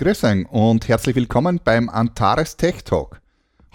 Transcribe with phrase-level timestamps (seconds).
[0.00, 3.20] Grüß euch und herzlich willkommen beim Antares Tech Talk.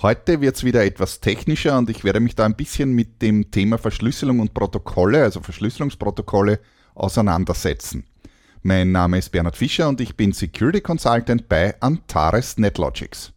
[0.01, 3.51] Heute wird es wieder etwas technischer und ich werde mich da ein bisschen mit dem
[3.51, 6.61] Thema Verschlüsselung und Protokolle, also Verschlüsselungsprotokolle,
[6.95, 8.05] auseinandersetzen.
[8.63, 13.34] Mein Name ist Bernhard Fischer und ich bin Security Consultant bei Antares NetLogics.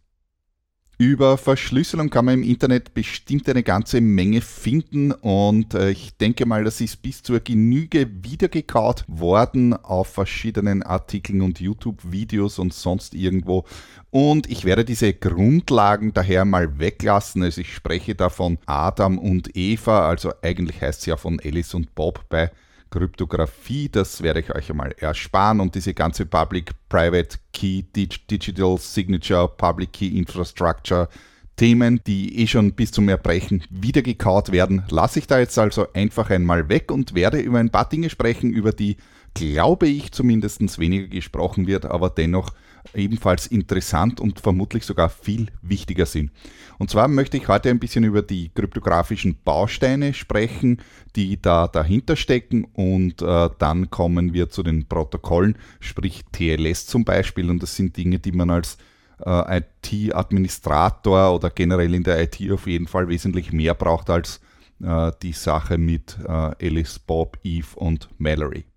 [1.01, 6.45] Über Verschlüsselung kann man im Internet bestimmt eine ganze Menge finden und äh, ich denke
[6.45, 13.13] mal, das ist bis zur Genüge wiedergekaut worden auf verschiedenen Artikeln und YouTube-Videos und sonst
[13.13, 13.63] irgendwo.
[14.09, 17.43] Und ich werde diese Grundlagen daher mal weglassen.
[17.43, 21.75] Also ich spreche da von Adam und Eva, also eigentlich heißt es ja von Alice
[21.75, 22.51] und Bob bei
[22.89, 29.93] Kryptographie, das werde ich euch einmal ersparen und diese ganze Public-Private Key, Digital Signature, Public
[29.93, 31.07] Key Infrastructure,
[31.55, 36.29] Themen, die eh schon bis zum Erbrechen wiedergekaut werden, lasse ich da jetzt also einfach
[36.29, 38.95] einmal weg und werde über ein paar Dinge sprechen, über die,
[39.33, 42.53] glaube ich, zumindest weniger gesprochen wird, aber dennoch
[42.93, 46.31] ebenfalls interessant und vermutlich sogar viel wichtiger sind.
[46.77, 50.81] Und zwar möchte ich heute ein bisschen über die kryptografischen Bausteine sprechen,
[51.15, 57.03] die da dahinter stecken und äh, dann kommen wir zu den Protokollen, sprich TLS zum
[57.03, 58.77] Beispiel und das sind Dinge, die man als
[59.25, 64.39] äh, IT-Administrator oder generell in der IT auf jeden Fall wesentlich mehr braucht als
[64.81, 68.68] äh, die Sache mit äh, Alice, Bob, Eve und Mallory.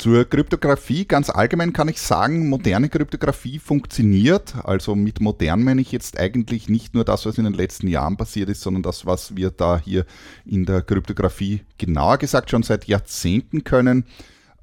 [0.00, 4.54] Zur Kryptographie ganz allgemein kann ich sagen, moderne Kryptographie funktioniert.
[4.64, 8.16] Also mit modern meine ich jetzt eigentlich nicht nur das, was in den letzten Jahren
[8.16, 10.06] passiert ist, sondern das, was wir da hier
[10.46, 14.06] in der Kryptographie genauer gesagt schon seit Jahrzehnten können.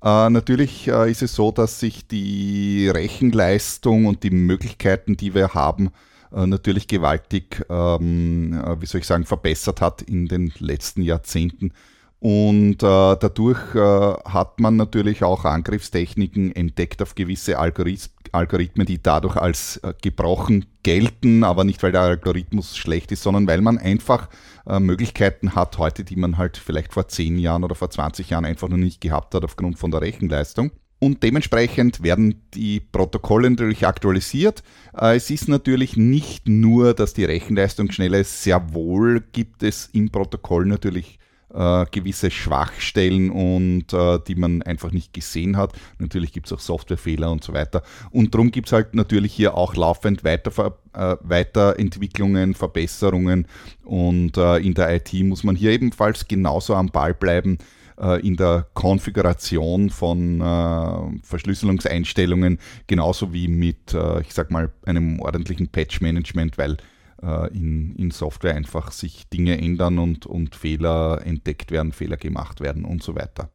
[0.02, 5.50] Äh, natürlich äh, ist es so, dass sich die Rechenleistung und die Möglichkeiten, die wir
[5.54, 5.92] haben,
[6.32, 11.74] äh, natürlich gewaltig, ähm, äh, wie soll ich sagen, verbessert hat in den letzten Jahrzehnten.
[12.20, 19.02] Und äh, dadurch äh, hat man natürlich auch Angriffstechniken entdeckt auf gewisse Algorith Algorithmen, die
[19.02, 23.78] dadurch als äh, gebrochen gelten, aber nicht, weil der Algorithmus schlecht ist, sondern weil man
[23.78, 24.30] einfach
[24.66, 28.46] äh, Möglichkeiten hat heute, die man halt vielleicht vor 10 Jahren oder vor 20 Jahren
[28.46, 30.72] einfach noch nicht gehabt hat aufgrund von der Rechenleistung.
[31.00, 34.64] Und dementsprechend werden die Protokolle natürlich aktualisiert.
[35.00, 39.90] Äh, es ist natürlich nicht nur, dass die Rechenleistung schneller ist, sehr wohl gibt es
[39.94, 41.20] im Protokoll natürlich
[41.58, 45.74] äh, gewisse Schwachstellen und äh, die man einfach nicht gesehen hat.
[45.98, 47.82] Natürlich gibt es auch Softwarefehler und so weiter.
[48.12, 53.48] Und darum gibt es halt natürlich hier auch laufend Weiterver äh, Weiterentwicklungen, Verbesserungen
[53.84, 57.58] und äh, in der IT muss man hier ebenfalls genauso am Ball bleiben
[58.00, 65.70] äh, in der Konfiguration von äh, Verschlüsselungseinstellungen, genauso wie mit, ich sag mal, einem ordentlichen
[65.70, 66.78] Patch-Management, weil äh,
[67.22, 72.86] in, in Software einfach sich Dinge ändern und, und Fehler entdeckt werden, Fehler gemacht werden
[72.86, 73.50] und so weiter.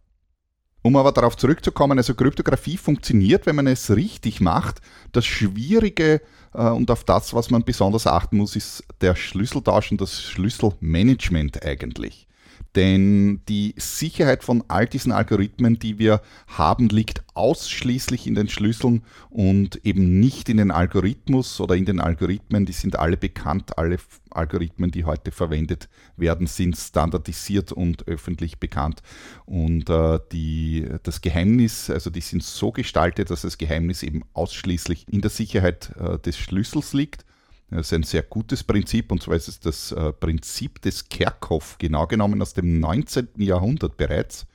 [0.83, 4.81] Um aber darauf zurückzukommen, also Kryptographie funktioniert, wenn man es richtig macht.
[5.13, 6.21] Das Schwierige
[6.55, 11.65] äh, und auf das, was man besonders achten muss, ist der Schlüsseltausch und das Schlüsselmanagement
[11.65, 12.27] eigentlich.
[12.75, 19.03] Denn die Sicherheit von all diesen Algorithmen, die wir haben, liegt ausschließlich in den Schlüsseln
[19.29, 22.65] und eben nicht in den Algorithmus oder in den Algorithmen.
[22.65, 23.77] Die sind alle bekannt.
[23.77, 23.99] Alle
[24.31, 29.03] Algorithmen, die heute verwendet werden, sind standardisiert und öffentlich bekannt.
[29.45, 35.07] Und äh, die, das Geheimnis, also die sind so gestaltet, dass das Geheimnis eben ausschließlich
[35.11, 37.27] in der Sicherheit äh, des Schlüssels liegt.
[37.73, 41.77] Das ist ein sehr gutes Prinzip und zwar ist es das äh, Prinzip des Kerkhoff,
[41.79, 43.29] genau genommen aus dem 19.
[43.37, 44.47] Jahrhundert bereits.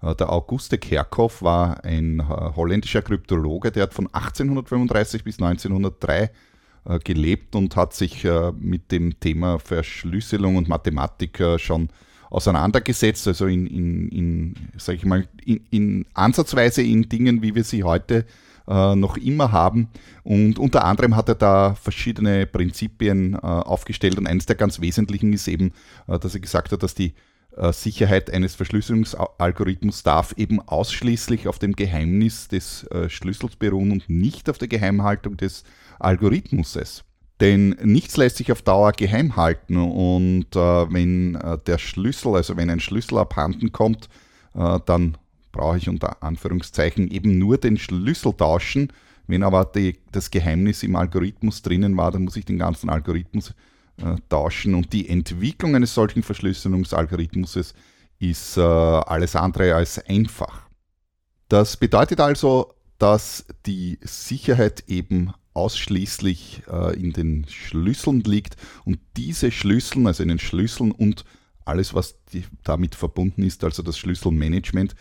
[0.00, 6.30] Äh, der Auguste Kerkhoff war ein äh, holländischer Kryptologe, der hat von 1835 bis 1903
[7.04, 11.90] gelebt und hat sich mit dem Thema Verschlüsselung und Mathematik schon
[12.30, 17.64] auseinandergesetzt, also in, in, in sage ich mal, in, in ansatzweise in Dingen, wie wir
[17.64, 18.24] sie heute äh,
[18.68, 19.88] noch immer haben.
[20.24, 25.32] Und unter anderem hat er da verschiedene Prinzipien äh, aufgestellt und eines der ganz wesentlichen
[25.32, 25.72] ist eben,
[26.06, 27.14] äh, dass er gesagt hat, dass die
[27.56, 34.08] äh, Sicherheit eines Verschlüsselungsalgorithmus darf eben ausschließlich auf dem Geheimnis des äh, Schlüssels beruhen und
[34.08, 35.64] nicht auf der Geheimhaltung des
[35.98, 37.04] Algorithmuses.
[37.40, 42.56] Denn nichts lässt sich auf Dauer geheim halten und äh, wenn äh, der Schlüssel, also
[42.56, 44.08] wenn ein Schlüssel abhanden kommt,
[44.54, 45.16] äh, dann
[45.52, 48.92] brauche ich unter Anführungszeichen eben nur den Schlüssel tauschen.
[49.26, 53.54] Wenn aber die, das Geheimnis im Algorithmus drinnen war, dann muss ich den ganzen Algorithmus
[53.98, 57.74] äh, tauschen und die Entwicklung eines solchen Verschlüsselungsalgorithmuses
[58.18, 60.68] ist äh, alles andere als einfach.
[61.48, 69.50] Das bedeutet also, dass die Sicherheit eben ausschließlich äh, in den Schlüsseln liegt und diese
[69.50, 71.24] Schlüsseln, also in den Schlüsseln und
[71.64, 74.94] alles, was die, damit verbunden ist, also das Schlüsselmanagement,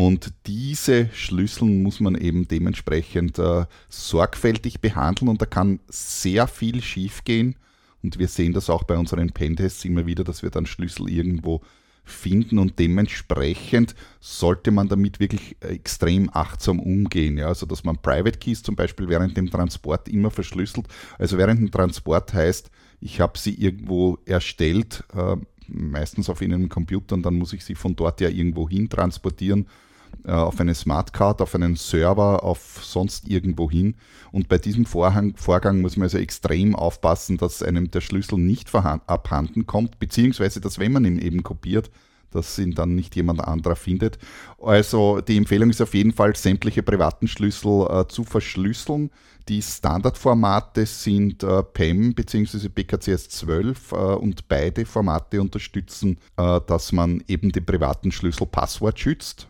[0.00, 6.80] und diese Schlüssel muss man eben dementsprechend äh, sorgfältig behandeln und da kann sehr viel
[6.80, 7.56] schiefgehen.
[8.02, 11.60] Und wir sehen das auch bei unseren Pentests immer wieder, dass wir dann Schlüssel irgendwo
[12.02, 17.36] finden und dementsprechend sollte man damit wirklich extrem achtsam umgehen.
[17.36, 17.48] Ja?
[17.48, 20.86] Also dass man Private Keys zum Beispiel während dem Transport immer verschlüsselt.
[21.18, 22.70] Also während dem Transport heißt,
[23.02, 25.36] ich habe sie irgendwo erstellt, äh,
[25.68, 29.66] meistens auf einem Computer und dann muss ich sie von dort ja irgendwo hin transportieren
[29.66, 29.89] äh,
[30.24, 33.94] auf eine Smartcard, auf einen Server, auf sonst irgendwo hin.
[34.32, 38.72] Und bei diesem Vorhang, Vorgang muss man also extrem aufpassen, dass einem der Schlüssel nicht
[38.74, 41.90] abhanden kommt, beziehungsweise dass wenn man ihn eben kopiert,
[42.30, 44.18] dass ihn dann nicht jemand anderer findet.
[44.60, 49.10] Also die Empfehlung ist auf jeden Fall, sämtliche privaten Schlüssel äh, zu verschlüsseln.
[49.48, 52.68] Die Standardformate sind äh, PEM bzw.
[52.68, 59.00] BKCS 12 äh, und beide Formate unterstützen, äh, dass man eben den privaten Schlüssel Passwort
[59.00, 59.49] schützt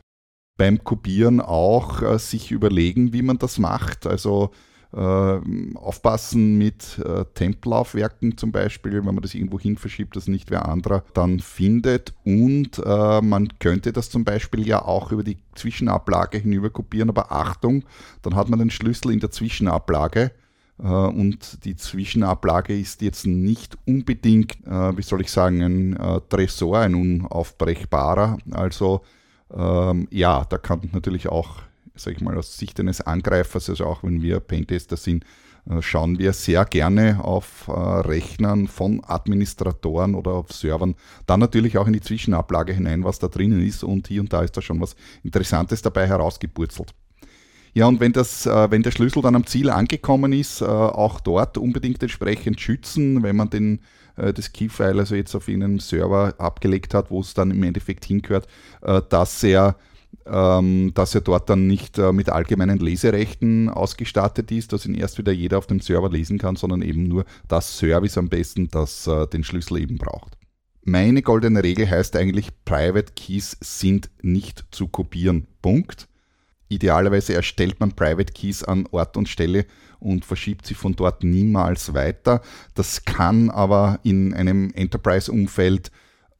[0.60, 4.06] beim Kopieren auch äh, sich überlegen, wie man das macht.
[4.06, 4.50] Also
[4.92, 4.98] äh,
[5.74, 10.68] aufpassen mit äh, Templaufwerken zum Beispiel, wenn man das irgendwo hin verschiebt, dass nicht wer
[10.68, 12.12] anderer dann findet.
[12.26, 17.32] Und äh, man könnte das zum Beispiel ja auch über die Zwischenablage hinüber kopieren, aber
[17.32, 17.84] Achtung,
[18.20, 20.30] dann hat man den Schlüssel in der Zwischenablage.
[20.78, 26.80] Äh, und die Zwischenablage ist jetzt nicht unbedingt, äh, wie soll ich sagen, ein Tresor,
[26.80, 28.36] ein unaufbrechbarer.
[28.50, 29.00] Also
[29.54, 31.58] ähm, ja, da kann natürlich auch,
[31.94, 35.24] sag ich mal, aus Sicht eines Angreifers, also auch wenn wir Pentester sind,
[35.68, 40.94] äh, schauen wir sehr gerne auf äh, Rechnern von Administratoren oder auf Servern,
[41.26, 44.42] dann natürlich auch in die Zwischenablage hinein, was da drinnen ist und hier und da
[44.42, 46.94] ist da schon was Interessantes dabei herausgepurzelt.
[47.72, 51.56] Ja, und wenn, das, äh, wenn der Schlüssel dann am Ziel angekommen ist, auch dort
[51.56, 53.80] unbedingt entsprechend schützen, wenn man den
[54.20, 58.04] äh, das Key-File also jetzt auf einem Server abgelegt hat, wo es dann im Endeffekt
[58.04, 58.46] hingehört,
[58.82, 59.76] äh, dass er
[60.26, 65.18] ähm, dass er dort dann nicht äh, mit allgemeinen Leserechten ausgestattet ist, dass ihn erst
[65.18, 69.08] wieder jeder auf dem Server lesen kann, sondern eben nur das Service am besten, das
[69.32, 70.36] den Schlüssel eben braucht.
[70.82, 75.46] Meine goldene Regel heißt eigentlich, Private Keys sind nicht zu kopieren.
[75.62, 76.08] Punkt.
[76.68, 79.66] Idealerweise erstellt man Private Keys an Ort und Stelle
[80.00, 82.42] und verschiebt sie von dort niemals weiter.
[82.74, 85.90] Das kann aber in einem Enterprise-Umfeld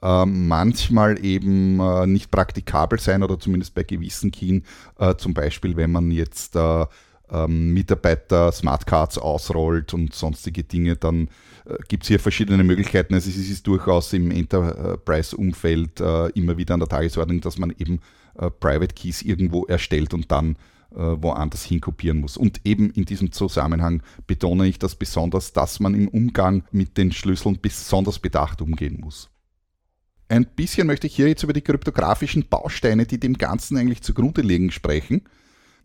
[0.03, 4.62] äh, manchmal eben äh, nicht praktikabel sein oder zumindest bei gewissen Keys,
[4.99, 6.87] äh, zum Beispiel wenn man jetzt äh,
[7.31, 11.29] ähm, Mitarbeiter Smartcards ausrollt und sonstige Dinge, dann
[11.87, 13.15] gibt es hier verschiedene Möglichkeiten.
[13.15, 16.01] Also es ist durchaus im Enterprise-Umfeld
[16.35, 18.01] immer wieder an der Tagesordnung, dass man eben
[18.59, 20.57] Private Keys irgendwo erstellt und dann
[20.91, 22.37] woanders hinkopieren muss.
[22.37, 27.13] Und eben in diesem Zusammenhang betone ich das besonders, dass man im Umgang mit den
[27.13, 29.31] Schlüsseln besonders bedacht umgehen muss.
[30.29, 34.43] Ein bisschen möchte ich hier jetzt über die kryptografischen Bausteine, die dem Ganzen eigentlich zugrunde
[34.43, 35.23] liegen, sprechen.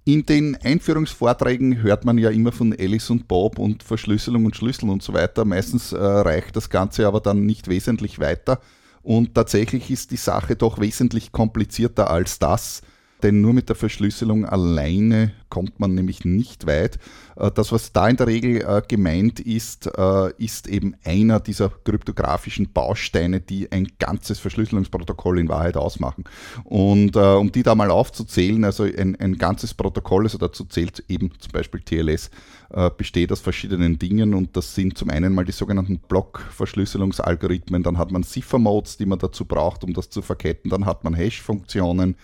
[0.08, 4.88] In den Einführungsvorträgen hört man ja immer von Alice und Bob und Verschlüsselung und Schlüssel
[4.92, 5.46] und so weiter.
[5.46, 8.62] Meistens äh, reicht das Ganze aber dann nicht wesentlich weiter.
[9.02, 12.84] Und tatsächlich ist die Sache doch wesentlich komplizierter als das,
[13.24, 17.00] denn nur mit der Verschlüsselung alleine kommt man nämlich nicht weit.
[17.38, 21.70] Äh, das, was da in der Regel äh, gemeint ist, äh, ist eben einer dieser
[21.70, 26.26] kryptografischen Bausteine, die ein ganzes Verschlüsselungsprotokoll in Wahrheit ausmachen.
[26.64, 31.32] Und um die da mal aufzuzählen, also ein, ein ganzes Protokoll, also dazu zählt eben
[31.40, 32.30] zum Beispiel TLS,
[32.98, 38.12] besteht aus verschiedenen Dingen und das sind zum einen mal die sogenannten Blockverschlüsselungsalgorithmen, dann hat
[38.12, 42.16] man Cipher-Modes, die man dazu braucht, um das zu verketten, dann hat man Hash-Funktionen,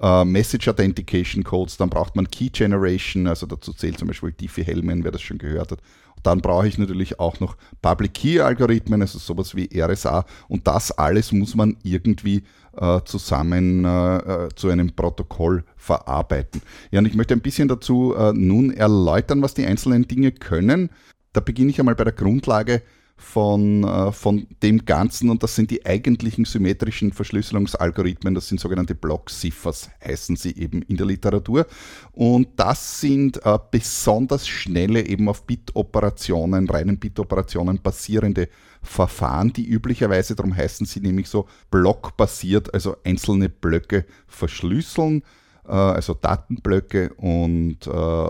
[0.00, 5.04] Uh, Message Authentication Codes, dann braucht man Key Generation, also dazu zählt zum Beispiel Diffie-Hellman,
[5.04, 5.80] wer das schon gehört hat.
[6.16, 10.66] Und dann brauche ich natürlich auch noch Public Key Algorithmen, also sowas wie RSA und
[10.66, 12.42] das alles muss man irgendwie
[12.80, 16.62] uh, zusammen uh, zu einem Protokoll verarbeiten.
[16.90, 20.90] Ja, und ich möchte ein bisschen dazu nun erläutern, was die einzelnen Dinge können.
[21.32, 22.82] Da beginne ich einmal bei der Grundlage
[23.16, 25.30] von, äh, von dem Ganzen.
[25.30, 30.96] Und das sind die eigentlichen symmetrischen Verschlüsselungsalgorithmen, das sind sogenannte Block-Ciphers, heißen sie eben in
[30.96, 31.66] der Literatur.
[32.12, 38.48] Und das sind äh, besonders schnelle, eben auf Bit-Operationen, reinen Bit-Operationen basierende
[38.82, 45.22] Verfahren, die üblicherweise, darum heißen sie nämlich so, blockbasiert, also einzelne Blöcke verschlüsseln
[45.70, 48.28] also Datenblöcke und äh,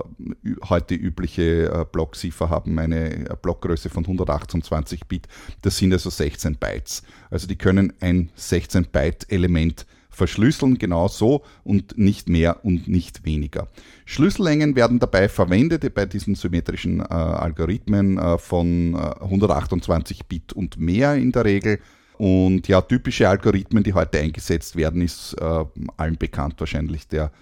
[0.68, 5.28] heute übliche äh, Blockziffer haben eine Blockgröße von 128 Bit.
[5.62, 7.02] Das sind also 16 Bytes.
[7.30, 13.24] Also die können ein 16 Byte Element verschlüsseln, genau so und nicht mehr und nicht
[13.24, 13.68] weniger.
[14.04, 21.14] Schlüssellängen werden dabei verwendet bei diesen symmetrischen äh, Algorithmen äh, von 128 Bit und mehr
[21.14, 21.80] in der Regel.
[22.22, 25.64] Und ja, typische Algorithmen, die heute eingesetzt werden, ist äh,
[25.96, 27.32] allen bekannt wahrscheinlich der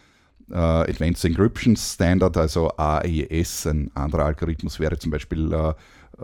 [0.51, 3.67] äh, Advanced Encryption Standard, also AES.
[3.67, 5.75] Ein anderer Algorithmus wäre zum Beispiel äh,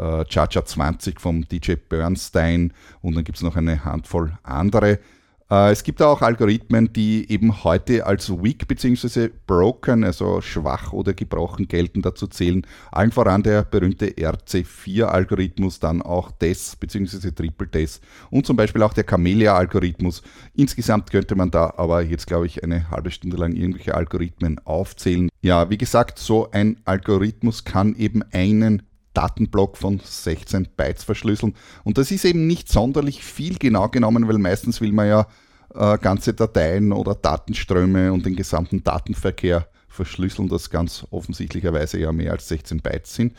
[0.00, 2.72] äh, Chacha 20 vom DJ Bernstein
[3.02, 5.00] und dann gibt es noch eine Handvoll andere.
[5.50, 9.30] Äh, es gibt auch Algorithmen, die eben heute als weak bzw.
[9.46, 12.02] broken, also schwach oder gebrochen gelten.
[12.02, 17.30] Dazu zählen allen voran der berühmte RC4-Algorithmus, dann auch DES bzw.
[17.30, 18.00] Triple DES
[18.30, 20.22] und zum Beispiel auch der Camellia-Algorithmus.
[20.54, 25.28] Insgesamt könnte man da aber jetzt, glaube ich, eine halbe Stunde lang irgendwelche Algorithmen aufzählen.
[25.42, 28.82] Ja, wie gesagt, so ein Algorithmus kann eben einen
[29.16, 31.54] Datenblock von 16 Bytes verschlüsseln.
[31.84, 35.26] Und das ist eben nicht sonderlich viel genau genommen, weil meistens will man ja
[35.74, 42.32] äh, ganze Dateien oder Datenströme und den gesamten Datenverkehr verschlüsseln, das ganz offensichtlicherweise ja mehr
[42.32, 43.32] als 16 Bytes sind.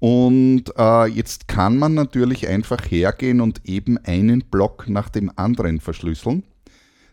[0.00, 5.80] Und äh, jetzt kann man natürlich einfach hergehen und eben einen Block nach dem anderen
[5.80, 6.44] verschlüsseln.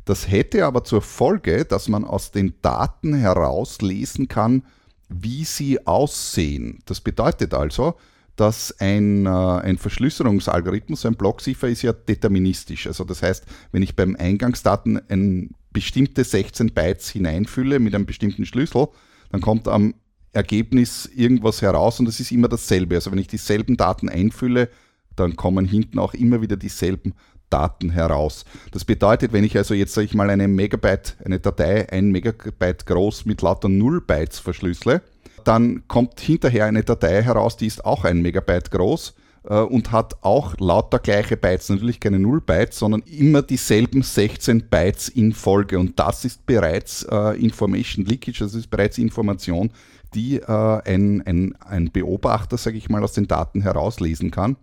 [0.06, 4.64] Das hätte aber zur Folge, dass man aus den Daten herauslesen kann,
[5.10, 6.80] wie sie aussehen.
[6.86, 7.96] Das bedeutet also,
[8.36, 12.88] dass ein, äh, ein Verschlüsselungsalgorithmus, ein Blockziffer ist ja deterministisch.
[12.88, 18.46] Also das heißt, wenn ich beim Eingangsdaten ein bestimmte 16 Bytes hineinfülle mit einem bestimmten
[18.46, 18.88] Schlüssel,
[19.32, 19.94] dann kommt am
[20.34, 22.96] Ergebnis irgendwas heraus und es ist immer dasselbe.
[22.96, 24.70] Also wenn ich dieselben Daten einfülle,
[25.16, 27.14] dann kommen hinten auch immer wieder dieselben
[27.56, 28.44] Daten heraus.
[28.72, 32.86] Das bedeutet, wenn ich also jetzt, sage ich mal, eine Megabyte, eine Datei ein Megabyte
[32.86, 35.02] groß mit lauter 0 Bytes verschlüssele,
[35.46, 39.14] dann kommt hinterher eine Datei heraus, die ist auch ein Megabyte groß
[39.46, 44.68] äh, und hat auch lauter gleiche Bytes, natürlich keine 0 Bytes, sondern immer dieselben 16
[44.70, 45.80] Bytes in Folge.
[45.80, 49.72] Und das ist bereits äh, Information Leakage, das ist bereits Information,
[50.14, 54.58] die äh, ein, ein, ein Beobachter, sage ich mal, aus den Daten herauslesen kann.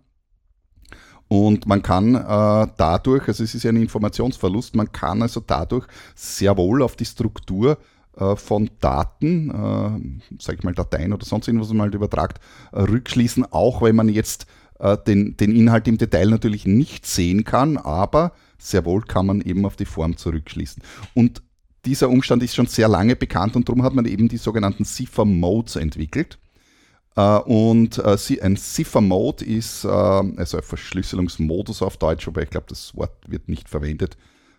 [1.33, 5.87] Und man kann äh, dadurch, also es ist ja ein Informationsverlust, man kann also dadurch
[6.13, 7.79] sehr wohl auf die Struktur
[8.17, 12.39] äh, von Daten, äh, sage ich mal Dateien oder sonst irgendwas, was man halt übertragt,
[12.71, 14.45] äh, rückschließen, auch wenn man jetzt
[14.77, 19.41] äh, den, den Inhalt im Detail natürlich nicht sehen kann, aber sehr wohl kann man
[19.41, 20.83] eben auf die Form zurückschließen.
[21.15, 21.41] Und
[21.85, 25.77] dieser Umstand ist schon sehr lange bekannt und darum hat man eben die sogenannten Cipher-Modes
[25.77, 26.37] entwickelt.
[27.15, 32.65] Uh, und uh, ein Cipher-Mode ist uh, also ein Verschlüsselungsmodus auf Deutsch, aber ich glaube,
[32.69, 34.17] das Wort wird nicht verwendet.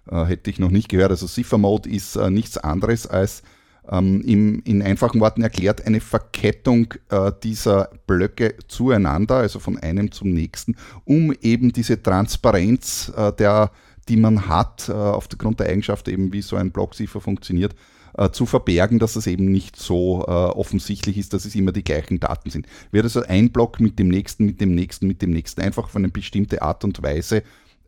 [0.09, 1.11] hätte ich noch nicht gehört.
[1.11, 3.43] Also Cipher-Mode ist nichts anderes als
[3.91, 6.95] ähm, in einfachen Worten erklärt eine Verkettung
[7.43, 13.71] dieser Blöcke zueinander, also von einem zum nächsten, um eben diese Transparenz, der,
[14.09, 17.75] die man hat, aufgrund der Eigenschaft eben, wie so ein Block-Cipher funktioniert,
[18.17, 21.85] äh, zu verbergen, dass es eben nicht so äh, offensichtlich ist, dass es immer die
[21.85, 22.67] gleichen Daten sind.
[22.91, 25.97] Wird also ein Block mit dem nächsten, mit dem nächsten, mit dem nächsten einfach auf
[25.97, 27.43] eine bestimmte Art und Weise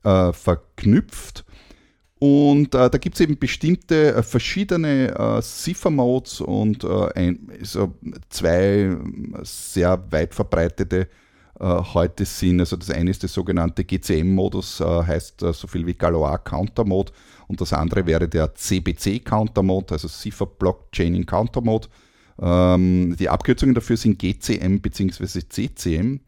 [0.05, 1.45] äh, verknüpft.
[2.19, 7.95] Und äh, da gibt es eben bestimmte äh, verschiedene äh, Cipher-Modes und äh, ein, so
[8.31, 8.97] zwei
[9.43, 11.09] sehr weit verbreitete
[11.59, 12.61] heute sind.
[12.61, 17.13] Also das eine ist der sogenannte GCM-Modus, heißt so viel wie Galois Counter Mode
[17.49, 21.89] und das andere wäre der CBC Counter Mode, also Cipher Blockchaining Counter Mode.
[22.41, 25.43] Ähm, die Abkürzungen dafür sind GCM bzw.
[25.49, 26.21] CCM.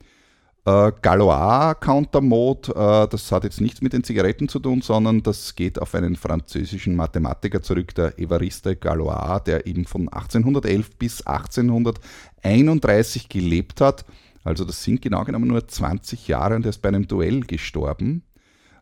[0.64, 5.22] Äh, Galois Counter Mode, äh, das hat jetzt nichts mit den Zigaretten zu tun, sondern
[5.22, 11.26] das geht auf einen französischen Mathematiker zurück, der Evariste Galois, der eben von 1811 bis
[11.26, 14.04] 1831 gelebt hat.
[14.44, 18.22] Also das sind genau genommen nur 20 Jahre und er ist bei einem Duell gestorben.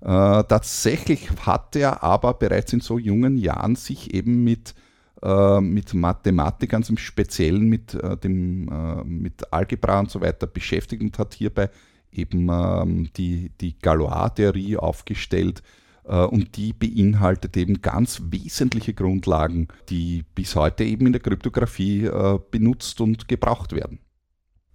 [0.00, 4.74] Äh, tatsächlich hat er aber bereits in so jungen Jahren sich eben mit,
[5.22, 10.46] äh, mit Mathematik, ganz im Speziellen mit, äh, dem, äh, mit Algebra und so weiter
[10.46, 11.70] beschäftigt und hat hierbei
[12.12, 15.62] eben ähm, die, die Galois-Theorie aufgestellt.
[16.04, 22.04] Äh, und die beinhaltet eben ganz wesentliche Grundlagen, die bis heute eben in der Kryptographie
[22.04, 23.98] äh, benutzt und gebraucht werden.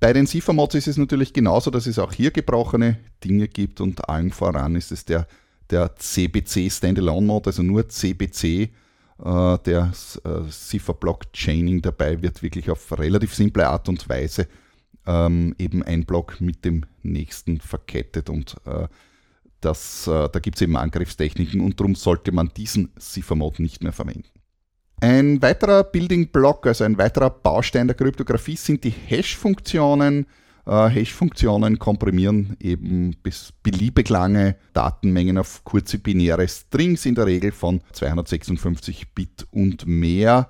[0.01, 4.09] Bei den Cipher-Mods ist es natürlich genauso, dass es auch hier gebrochene Dinge gibt und
[4.09, 5.27] allen voran ist es der,
[5.69, 8.69] der CBC Standalone Mode, also nur CBC, äh,
[9.19, 9.93] der
[10.23, 14.47] äh, Cipher Block Chaining dabei wird wirklich auf relativ simple Art und Weise
[15.05, 18.87] ähm, eben ein Block mit dem nächsten verkettet und äh,
[19.59, 23.93] das, äh, da gibt es eben Angriffstechniken und darum sollte man diesen Cipher-Mode nicht mehr
[23.93, 24.40] verwenden.
[25.03, 30.27] Ein weiterer Building Block, also ein weiterer Baustein der Kryptographie sind die Hash-Funktionen.
[30.67, 37.51] Äh, Hash-Funktionen komprimieren eben bis beliebig lange Datenmengen auf kurze binäre Strings, in der Regel
[37.51, 40.49] von 256 Bit und mehr.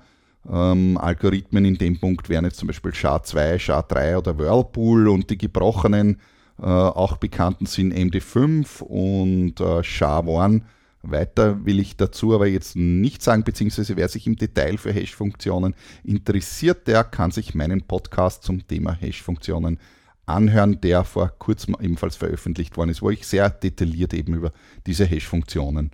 [0.51, 5.37] Ähm, Algorithmen in dem Punkt wären jetzt zum Beispiel SHA-2, SHA-3 oder Whirlpool und die
[5.37, 6.19] gebrochenen,
[6.59, 10.61] äh, auch bekannten sind MD5 und äh, SHA-1
[11.03, 15.75] weiter will ich dazu aber jetzt nicht sagen, beziehungsweise wer sich im Detail für Hash-Funktionen
[16.03, 19.79] interessiert, der kann sich meinen Podcast zum Thema Hash-Funktionen
[20.25, 24.51] anhören, der vor kurzem ebenfalls veröffentlicht worden ist, wo ich sehr detailliert eben über
[24.85, 25.91] diese Hash-Funktionen,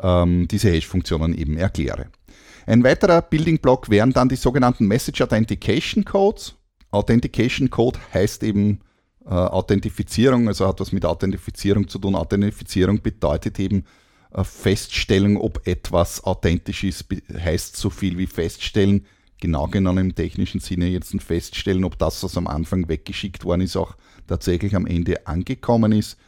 [0.00, 2.06] ähm, diese Hash-Funktionen eben erkläre.
[2.66, 6.54] Ein weiterer Building Block wären dann die sogenannten Message Authentication Codes.
[6.90, 8.80] Authentication Code heißt eben
[9.26, 12.14] äh, Authentifizierung, also hat was mit Authentifizierung zu tun.
[12.14, 13.84] Authentifizierung bedeutet eben,
[14.42, 19.06] Feststellung, ob etwas authentisch ist, heißt so viel wie feststellen,
[19.38, 23.60] genau genommen im technischen Sinne jetzt ein Feststellen, ob das, was am Anfang weggeschickt worden
[23.60, 23.94] ist, auch
[24.26, 26.18] tatsächlich am Ende angekommen ist.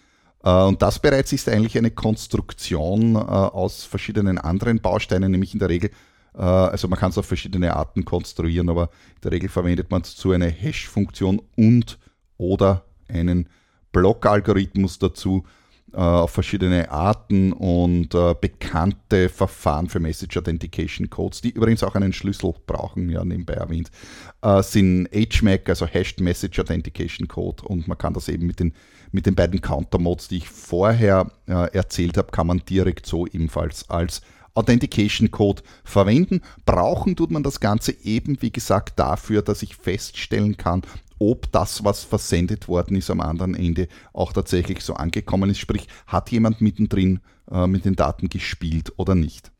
[0.45, 5.59] Äh, und das bereits ist eigentlich eine Konstruktion äh, aus verschiedenen anderen Bausteinen, nämlich in
[5.59, 5.91] der Regel,
[6.35, 10.05] äh, also man kann es auf verschiedene Arten konstruieren, aber in der Regel verwendet man
[10.05, 11.99] zu eine Hash-Funktion und
[12.37, 13.49] oder einen
[13.93, 15.66] Block-Algorithmus dazu, äh,
[16.01, 22.13] auf verschiedene Arten und äh, bekannte Verfahren für Message Authentication Codes, die übrigens auch einen
[22.13, 23.91] Schlüssel brauchen, ja nebenbei erwähnt,
[24.43, 28.75] äh, sind HMAC, also Hashed Message Authentication Code und man kann das eben mit den,
[29.13, 33.89] mit den beiden Counter-Modes, die ich vorher äh, erzählt habe, kann man direkt so ebenfalls
[33.89, 34.21] als
[34.57, 36.41] Authentication Code verwenden.
[36.65, 40.83] Brauchen tut man das Ganze eben, wie gesagt, dafür, dass ich feststellen kann,
[41.19, 45.59] ob das, was versendet worden ist am anderen Ende, auch tatsächlich so angekommen ist.
[45.59, 47.21] Sprich, hat jemand mittendrin
[47.51, 49.53] äh, mit den Daten gespielt oder nicht.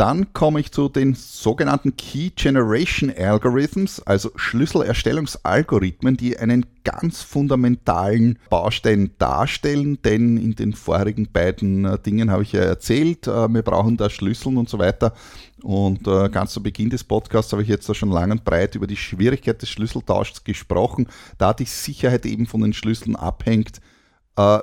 [0.00, 8.38] Dann komme ich zu den sogenannten Key Generation Algorithms, also Schlüsselerstellungsalgorithmen, die einen ganz fundamentalen
[8.48, 13.60] Baustein darstellen, denn in den vorigen beiden äh, Dingen habe ich ja erzählt, äh, wir
[13.60, 15.12] brauchen da Schlüsseln und so weiter.
[15.62, 18.74] Und äh, ganz zu Beginn des Podcasts habe ich jetzt da schon lang und breit
[18.74, 23.80] über die Schwierigkeit des Schlüsseltauschs gesprochen, da die Sicherheit eben von den Schlüsseln abhängt.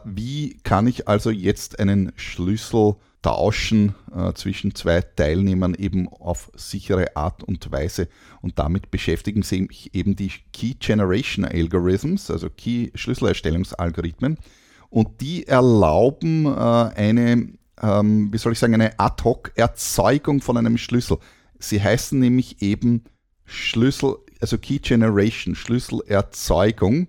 [0.05, 2.95] Wie kann ich also jetzt einen Schlüssel
[3.27, 8.07] Tauschen äh, zwischen zwei Teilnehmern eben auf sichere Art und Weise.
[8.41, 14.37] Und damit beschäftigen sich eben die Key Generation Algorithms, also Key Schlüsselerstellungsalgorithmen.
[14.89, 17.49] Und die erlauben äh, eine,
[17.81, 21.17] ähm, wie soll ich sagen, eine Ad-Hoc-Erzeugung von einem Schlüssel.
[21.59, 23.03] Sie heißen nämlich eben
[23.45, 27.07] Schlüssel, also Key Generation, Schlüsselerzeugung.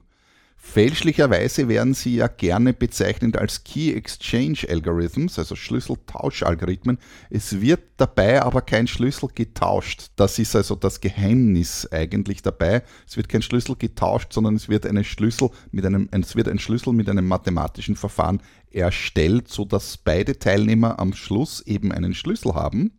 [0.61, 6.99] Fälschlicherweise werden sie ja gerne bezeichnet als Key Exchange Algorithms, also Schlüsseltauschalgorithmen.
[7.31, 10.11] Es wird dabei aber kein Schlüssel getauscht.
[10.17, 12.83] Das ist also das Geheimnis eigentlich dabei.
[13.07, 16.59] Es wird kein Schlüssel getauscht, sondern es wird, eine Schlüssel mit einem, es wird ein
[16.59, 22.99] Schlüssel mit einem mathematischen Verfahren erstellt, sodass beide Teilnehmer am Schluss eben einen Schlüssel haben.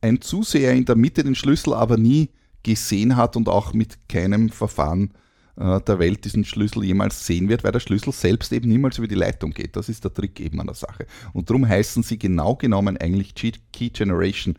[0.00, 2.30] Ein Zuseher in der Mitte den Schlüssel aber nie
[2.62, 5.12] gesehen hat und auch mit keinem Verfahren
[5.56, 9.14] der Welt diesen Schlüssel jemals sehen wird, weil der Schlüssel selbst eben niemals über die
[9.14, 9.76] Leitung geht.
[9.76, 11.06] Das ist der Trick eben an der Sache.
[11.32, 14.56] Und darum heißen sie genau genommen eigentlich Key Generation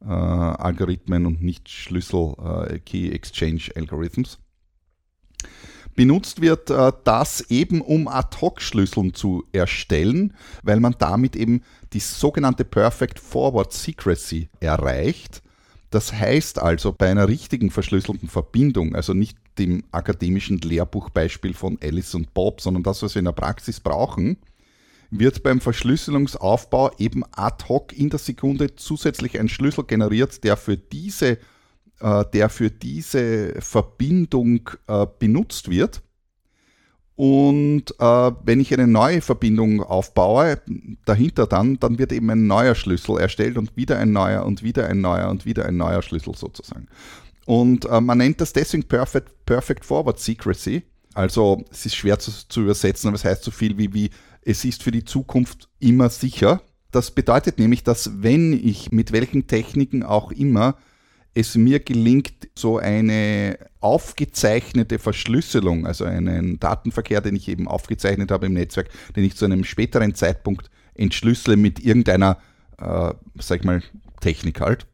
[0.00, 4.38] äh, Algorithmen und nicht Schlüssel äh, Key Exchange Algorithms.
[5.94, 12.64] Benutzt wird äh, das eben, um Ad-Hoc-Schlüsseln zu erstellen, weil man damit eben die sogenannte
[12.64, 15.42] Perfect Forward Secrecy erreicht.
[15.90, 22.14] Das heißt also, bei einer richtigen verschlüsselten Verbindung, also nicht dem akademischen Lehrbuchbeispiel von Alice
[22.14, 24.38] und Bob, sondern das, was wir in der Praxis brauchen,
[25.10, 30.76] wird beim Verschlüsselungsaufbau eben ad hoc in der Sekunde zusätzlich ein Schlüssel generiert, der für
[30.76, 31.38] diese,
[32.00, 36.02] äh, der für diese Verbindung äh, benutzt wird.
[37.16, 40.60] Und äh, wenn ich eine neue Verbindung aufbaue,
[41.04, 44.86] dahinter dann, dann wird eben ein neuer Schlüssel erstellt und wieder ein neuer und wieder
[44.86, 46.86] ein neuer und wieder ein neuer Schlüssel sozusagen.
[47.48, 50.82] Und äh, man nennt das deswegen Perfect, Perfect Forward Secrecy.
[51.14, 54.10] Also es ist schwer zu, zu übersetzen, aber es heißt so viel wie, wie
[54.42, 56.60] es ist für die Zukunft immer sicher.
[56.90, 60.76] Das bedeutet nämlich, dass wenn ich mit welchen Techniken auch immer
[61.32, 68.44] es mir gelingt, so eine aufgezeichnete Verschlüsselung, also einen Datenverkehr, den ich eben aufgezeichnet habe
[68.44, 72.36] im Netzwerk, den ich zu einem späteren Zeitpunkt entschlüssele mit irgendeiner,
[72.76, 73.82] äh, sag ich mal,
[74.20, 74.86] Technik halt,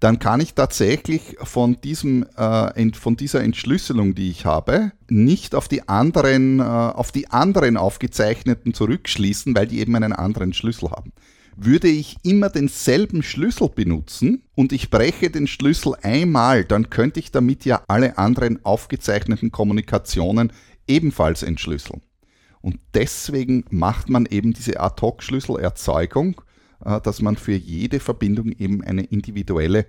[0.00, 5.66] dann kann ich tatsächlich von, diesem, äh, von dieser Entschlüsselung, die ich habe, nicht auf
[5.66, 11.12] die, anderen, äh, auf die anderen aufgezeichneten zurückschließen, weil die eben einen anderen Schlüssel haben.
[11.56, 17.32] Würde ich immer denselben Schlüssel benutzen und ich breche den Schlüssel einmal, dann könnte ich
[17.32, 20.52] damit ja alle anderen aufgezeichneten Kommunikationen
[20.86, 22.02] ebenfalls entschlüsseln.
[22.60, 26.40] Und deswegen macht man eben diese Ad-Hoc-Schlüsselerzeugung
[26.80, 29.86] dass man für jede Verbindung eben eine individuelle,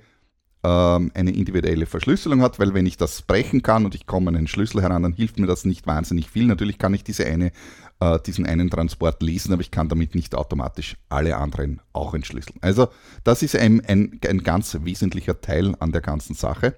[0.63, 4.36] ähm, eine individuelle Verschlüsselung hat, weil wenn ich das brechen kann und ich komme an
[4.36, 6.45] einen Schlüssel heran, dann hilft mir das nicht wahnsinnig viel.
[6.45, 7.52] Natürlich kann ich diese eine,
[7.99, 12.58] äh, diesen einen Transport lesen, aber ich kann damit nicht automatisch alle anderen auch entschlüsseln.
[12.62, 12.89] Also
[13.23, 16.75] das ist ein, ein, ein ganz wesentlicher Teil an der ganzen Sache.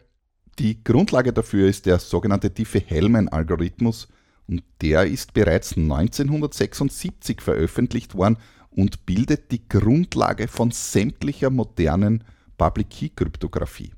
[0.60, 4.10] Die Grundlage dafür ist der sogenannte Diffie-Hellman-Algorithmus
[4.48, 8.38] und der ist bereits 1976 veröffentlicht worden
[8.72, 12.24] und bildet die Grundlage von sämtlicher modernen
[12.58, 13.92] Public Key Kryptographie.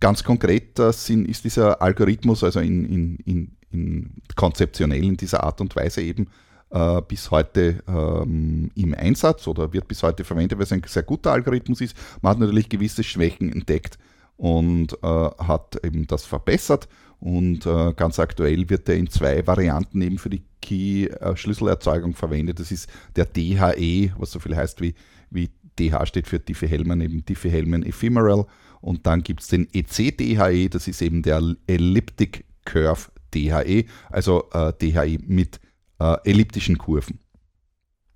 [0.00, 5.60] Ganz konkret äh, ist dieser Algorithmus also in, in, in, in konzeptionell in dieser Art
[5.60, 6.28] und Weise eben
[6.70, 11.04] äh, bis heute ähm, im Einsatz oder wird bis heute verwendet, weil es ein sehr
[11.04, 11.96] guter Algorithmus ist.
[12.20, 13.98] Man hat natürlich gewisse Schwächen entdeckt
[14.36, 16.88] und äh, hat eben das verbessert
[17.24, 22.60] und äh, ganz aktuell wird er in zwei Varianten eben für die Key-Schlüsselerzeugung verwendet.
[22.60, 24.94] Das ist der DHE, was so viel heißt wie,
[25.30, 28.44] wie DH steht für Diffie-Hellman, eben Diffie-Hellman Ephemeral.
[28.82, 34.74] Und dann gibt es den EC-DHE, das ist eben der Elliptic Curve DHE, also äh,
[34.74, 35.60] DHE mit
[36.00, 37.20] äh, elliptischen Kurven.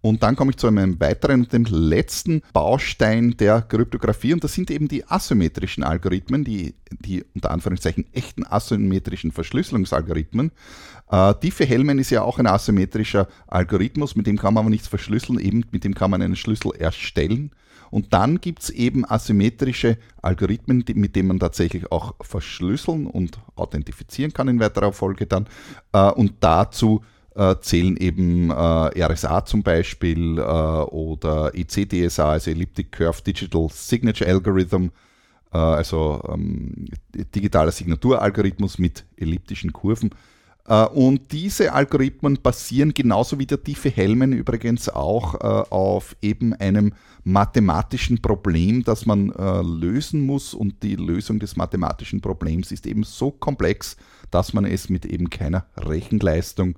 [0.08, 4.54] Und dann komme ich zu einem weiteren und dem letzten Baustein der Kryptographie und das
[4.54, 10.50] sind eben die asymmetrischen Algorithmen, die, die unter Anführungszeichen echten asymmetrischen Verschlüsselungsalgorithmen.
[11.10, 15.38] Äh, Diffie-Hellman ist ja auch ein asymmetrischer Algorithmus, mit dem kann man aber nichts verschlüsseln,
[15.40, 17.50] eben mit dem kann man einen Schlüssel erstellen.
[17.90, 23.38] Und dann gibt es eben asymmetrische Algorithmen, die, mit denen man tatsächlich auch verschlüsseln und
[23.56, 25.46] authentifizieren kann in weiterer Folge dann.
[25.92, 27.02] Äh, und dazu
[27.38, 34.28] äh, zählen eben äh, RSA zum Beispiel äh, oder ECDSA, also Elliptic Curve Digital Signature
[34.28, 34.90] Algorithm,
[35.52, 40.10] äh, also ähm, digitaler Signaturalgorithmus mit elliptischen Kurven.
[40.66, 46.54] Äh, und diese Algorithmen basieren genauso wie der tiefe Hellman übrigens auch äh, auf eben
[46.54, 50.54] einem mathematischen Problem, das man lösen muss.
[50.54, 53.98] Und die Lösung des mathematischen Problems ist eben so komplex,
[54.30, 56.76] dass man es mit eben keiner Rechenleistung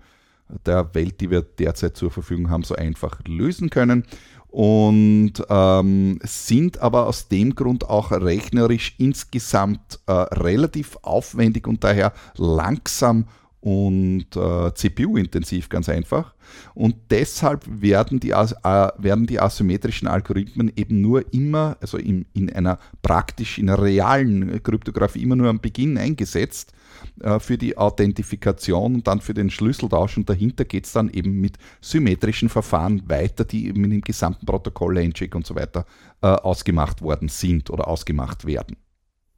[0.67, 4.05] der Welt, die wir derzeit zur Verfügung haben, so einfach lösen können.
[4.49, 12.13] Und ähm, sind aber aus dem Grund auch rechnerisch insgesamt äh, relativ aufwendig und daher
[12.37, 13.27] langsam
[13.61, 16.35] und äh, CPU-intensiv ganz einfach.
[16.75, 22.51] Und deshalb werden die, äh, werden die asymmetrischen Algorithmen eben nur immer, also in, in
[22.51, 26.73] einer praktisch, in einer realen Kryptographie immer nur am Beginn eingesetzt
[27.21, 30.17] äh, für die Authentifikation und dann für den Schlüsseltausch.
[30.17, 34.47] Und dahinter geht es dann eben mit symmetrischen Verfahren weiter, die eben in dem gesamten
[34.47, 35.85] Protokoll, Handshake und so weiter
[36.23, 38.77] äh, ausgemacht worden sind oder ausgemacht werden.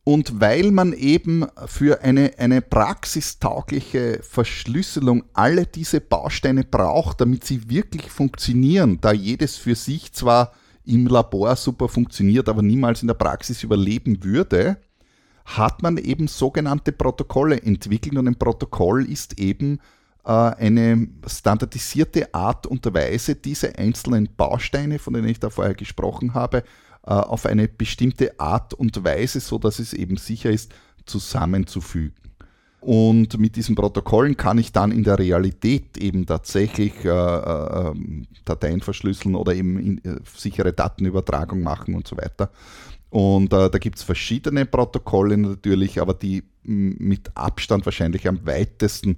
[0.05, 7.71] Und weil man eben für eine, eine praxistaugliche Verschlüsselung alle diese Bausteine braucht, damit sie
[7.71, 10.53] wirklich funktionieren, da jedes für sich zwar
[10.85, 14.79] im Labor super funktioniert, aber niemals in der Praxis überleben würde,
[15.45, 18.17] hat man eben sogenannte Protokolle entwickelt.
[18.17, 19.79] Und ein Protokoll ist eben
[20.25, 26.35] äh, eine standardisierte Art und Weise, diese einzelnen Bausteine, von denen ich da vorher gesprochen
[26.35, 26.65] habe,
[27.03, 30.73] auf eine bestimmte Art und Weise, so dass es eben sicher ist,
[31.05, 32.15] zusammenzufügen.
[32.83, 37.95] Und mit diesen Protokollen kann ich dann in der Realität eben tatsächlich äh, äh,
[38.45, 42.51] Dateien verschlüsseln oder eben äh, sichere Datenübertragung machen und so weiter.
[43.09, 49.17] Und äh, da gibt es verschiedene Protokolle natürlich, aber die mit Abstand wahrscheinlich am weitesten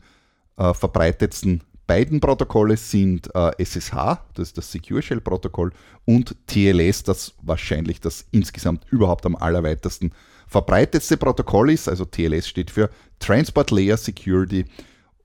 [0.59, 5.73] äh, verbreitetsten beiden Protokolle sind äh, SSH, das ist das Secure Shell Protokoll,
[6.05, 10.13] und TLS, das wahrscheinlich das insgesamt überhaupt am allerweitesten
[10.47, 11.89] verbreitetste Protokoll ist.
[11.89, 14.65] Also TLS steht für Transport Layer Security.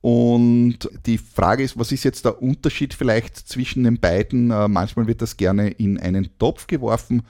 [0.00, 4.50] Und die Frage ist, was ist jetzt der Unterschied vielleicht zwischen den beiden?
[4.50, 7.22] Äh, manchmal wird das gerne in einen Topf geworfen.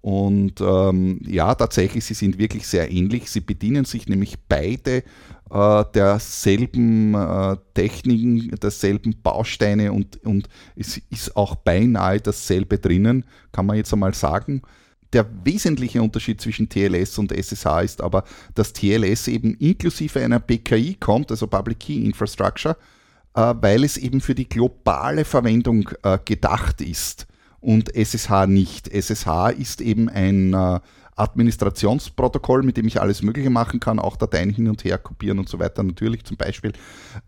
[0.00, 3.30] Und ähm, ja, tatsächlich, sie sind wirklich sehr ähnlich.
[3.30, 5.02] Sie bedienen sich nämlich beide
[5.50, 13.66] äh, derselben äh, Techniken, derselben Bausteine und, und es ist auch beinahe dasselbe drinnen, kann
[13.66, 14.62] man jetzt einmal sagen.
[15.12, 20.96] Der wesentliche Unterschied zwischen TLS und SSH ist aber, dass TLS eben inklusive einer PKI
[21.00, 22.76] kommt, also Public Key Infrastructure,
[23.34, 27.26] äh, weil es eben für die globale Verwendung äh, gedacht ist
[27.60, 28.88] und SSH nicht.
[28.88, 30.80] SSH ist eben ein äh,
[31.18, 35.48] Administrationsprotokoll, mit dem ich alles Mögliche machen kann, auch Dateien hin und her kopieren und
[35.48, 36.72] so weiter, natürlich zum Beispiel.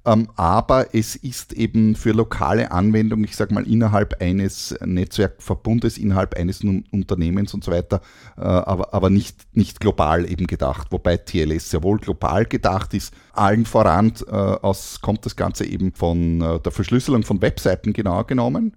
[0.05, 6.37] Ähm, aber es ist eben für lokale Anwendung, ich sage mal innerhalb eines Netzwerkverbundes, innerhalb
[6.37, 8.01] eines Unternehmens und so weiter,
[8.37, 10.89] äh, aber, aber nicht, nicht global eben gedacht.
[10.91, 13.13] Wobei TLS sehr wohl global gedacht ist.
[13.33, 18.77] Allen voran äh, aus, kommt das Ganze eben von der Verschlüsselung von Webseiten genauer genommen.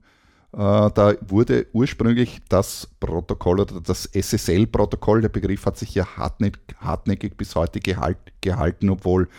[0.54, 7.36] Äh, da wurde ursprünglich das Protokoll oder das SSL-Protokoll, der Begriff hat sich ja hartnäckig,
[7.38, 9.30] bis heute gehalt, gehalten, obwohl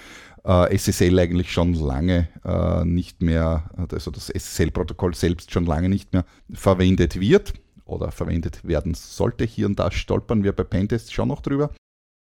[0.45, 6.13] äh, SSL eigentlich schon lange äh, nicht mehr, also das SSL-Protokoll selbst schon lange nicht
[6.13, 9.45] mehr verwendet wird oder verwendet werden sollte.
[9.45, 11.71] Hier und da stolpern wir bei Pentests schon noch drüber.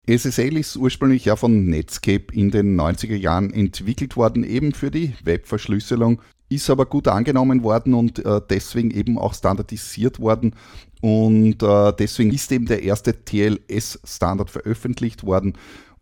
[0.07, 5.13] SSL ist ursprünglich ja von Netscape in den 90er Jahren entwickelt worden, eben für die
[5.23, 10.53] Webverschlüsselung ist aber gut angenommen worden und äh, deswegen eben auch standardisiert worden.
[10.99, 15.57] Und äh, deswegen ist eben der erste TLS-Standard veröffentlicht worden.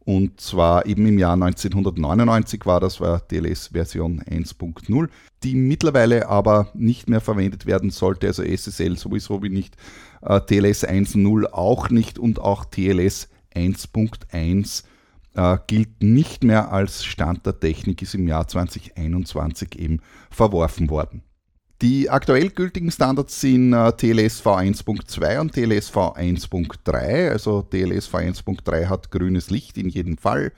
[0.05, 5.07] Und zwar eben im Jahr 1999 war das, war TLS Version 1.0,
[5.43, 9.75] die mittlerweile aber nicht mehr verwendet werden sollte, also SSL sowieso wie nicht,
[10.23, 14.83] äh, TLS 1.0 auch nicht und auch TLS 1.1
[15.35, 21.23] äh, gilt nicht mehr als Stand der Technik, ist im Jahr 2021 eben verworfen worden.
[21.81, 27.29] Die aktuell gültigen Standards sind äh, TLS V1.2 und TLS V1.3.
[27.31, 30.51] Also TLS V1.3 hat grünes Licht in jedem Fall.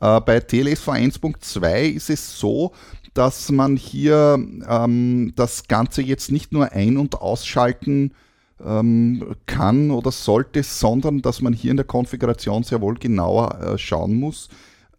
[0.00, 2.72] Äh, bei TLS V1.2 ist es so,
[3.14, 8.16] dass man hier ähm, das Ganze jetzt nicht nur ein- und ausschalten kann,
[8.64, 13.78] ähm, kann oder sollte, sondern dass man hier in der Konfiguration sehr wohl genauer äh,
[13.78, 14.48] schauen muss.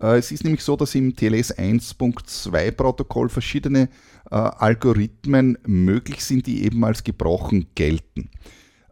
[0.02, 3.90] Äh, es ist nämlich so, dass im TLS 1.2 Protokoll verschiedene
[4.30, 8.30] äh, Algorithmen möglich sind, die eben als gebrochen gelten.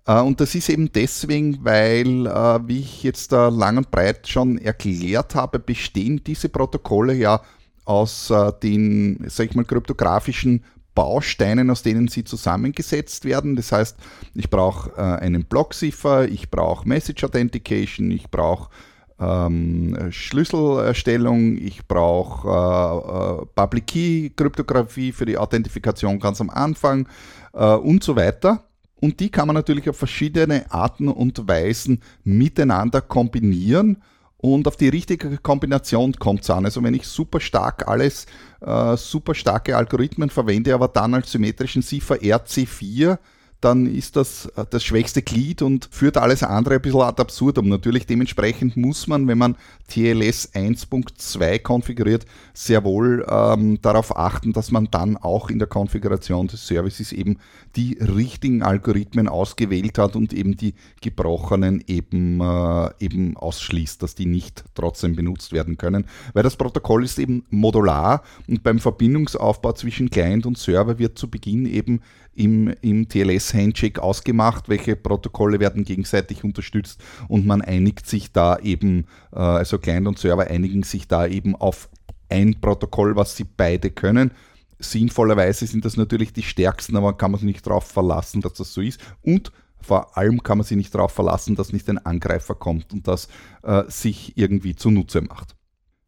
[0.05, 4.57] Äh, und das ist eben deswegen, weil, äh, wie ich jetzt lang und breit schon
[4.57, 7.41] erklärt habe, bestehen diese Protokolle ja
[7.85, 10.63] aus äh, den, sag ich mal, kryptografischen
[10.99, 13.55] Bausteinen, aus denen sie zusammengesetzt werden.
[13.55, 13.95] Das heißt,
[14.35, 18.69] ich brauche äh, einen Blockziffer, ich brauche Message Authentication, ich brauche
[19.17, 27.07] ähm, Schlüsselerstellung, ich brauche äh, äh, Public Key Kryptographie für die Authentifikation ganz am Anfang
[27.53, 28.65] äh, und so weiter.
[28.99, 34.03] Und die kann man natürlich auf verschiedene Arten und Weisen miteinander kombinieren
[34.41, 36.65] und auf die richtige Kombination kommt es an.
[36.65, 38.25] Also wenn ich super stark alles,
[38.61, 43.17] äh, super starke Algorithmen verwende, aber dann als symmetrischen Ziffer RC4
[43.61, 47.67] dann ist das äh, das schwächste Glied und führt alles andere ein bisschen ad absurdum.
[47.67, 49.55] Natürlich dementsprechend muss man, wenn man
[49.87, 56.47] TLS 1.2 konfiguriert, sehr wohl ähm, darauf achten, dass man dann auch in der Konfiguration
[56.47, 57.37] des Services eben
[57.75, 64.25] die richtigen Algorithmen ausgewählt hat und eben die gebrochenen eben, äh, eben ausschließt, dass die
[64.25, 66.05] nicht trotzdem benutzt werden können.
[66.33, 71.29] Weil das Protokoll ist eben modular und beim Verbindungsaufbau zwischen Client und Server wird zu
[71.29, 72.01] Beginn eben
[72.39, 79.05] im, im TLS-Handshake ausgemacht, welche Protokolle werden gegenseitig unterstützt und man einigt sich da eben,
[79.33, 81.89] äh, also Client und Server einigen sich da eben auf
[82.29, 84.31] ein Protokoll, was sie beide können.
[84.79, 88.73] Sinnvollerweise sind das natürlich die stärksten, aber kann man sich nicht darauf verlassen, dass das
[88.73, 89.01] so ist.
[89.21, 93.05] Und vor allem kann man sich nicht darauf verlassen, dass nicht ein Angreifer kommt und
[93.07, 93.27] das
[93.63, 95.55] äh, sich irgendwie zunutze macht.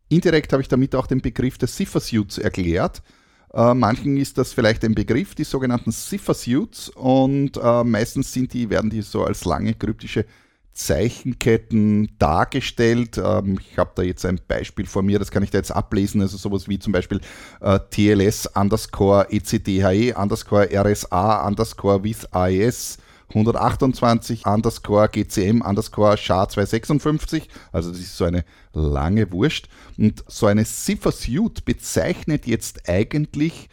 [0.07, 3.01] Indirekt habe ich damit auch den Begriff des Cipher-Suits erklärt.
[3.53, 8.69] Äh, manchen ist das vielleicht ein Begriff, die sogenannten Cipher-Suits und äh, meistens sind die,
[8.69, 10.25] werden die so als lange kryptische
[10.73, 13.17] Zeichenketten dargestellt.
[13.17, 16.21] Ähm, ich habe da jetzt ein Beispiel vor mir, das kann ich da jetzt ablesen.
[16.21, 17.19] Also sowas wie zum Beispiel
[17.59, 22.97] äh, TLS underscore ECDHE underscore RSA underscore with AES
[23.35, 27.43] 128 underscore GCM underscore SHA-256.
[27.71, 29.67] Also das ist so eine lange Wurst.
[29.97, 33.69] Und so eine Cipher-Suite bezeichnet jetzt eigentlich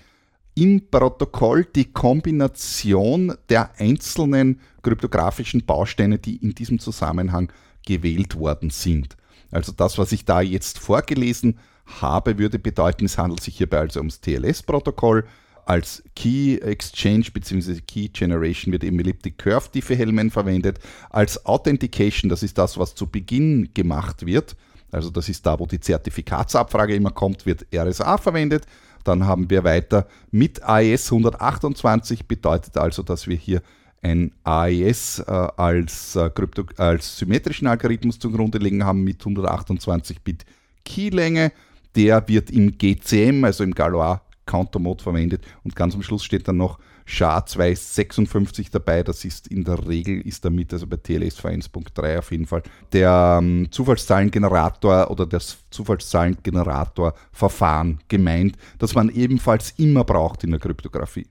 [0.54, 7.52] im Protokoll die Kombination der einzelnen kryptografischen Bausteine, die in diesem Zusammenhang
[7.86, 9.16] gewählt worden sind.
[9.50, 11.58] Also das, was ich da jetzt vorgelesen
[12.00, 15.24] habe, würde bedeuten, es handelt sich hierbei also ums TLS-Protokoll.
[15.68, 17.82] Als Key Exchange bzw.
[17.86, 20.78] Key Generation wird eben Elliptic Curve Diffie-Hellman verwendet.
[21.10, 24.56] Als Authentication, das ist das, was zu Beginn gemacht wird,
[24.90, 28.64] also das ist da, wo die Zertifikatsabfrage immer kommt, wird RSA verwendet.
[29.04, 33.60] Dann haben wir weiter mit AES 128, bedeutet also, dass wir hier
[34.00, 40.46] ein AES äh, als, äh, Krypto als symmetrischen Algorithmus zugrunde liegen haben mit 128 Bit
[40.86, 41.52] Keylänge.
[41.94, 46.48] Der wird im GCM, also im Galois Counter Mode verwendet und ganz am Schluss steht
[46.48, 49.02] dann noch SHA-256 dabei.
[49.02, 53.38] Das ist in der Regel, ist damit, also bei TLS 1.3 auf jeden Fall, der
[53.40, 61.26] ähm, Zufallszahlengenerator oder das Zufallszahlengenerator-Verfahren gemeint, das man ebenfalls immer braucht in der Kryptographie.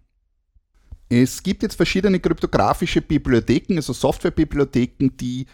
[1.10, 5.45] Es gibt jetzt verschiedene kryptografische Bibliotheken, also Softwarebibliotheken, die